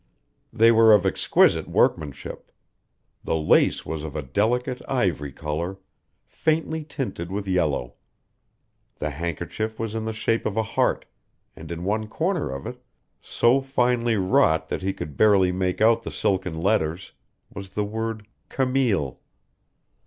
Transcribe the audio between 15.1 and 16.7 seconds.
barely make out the silken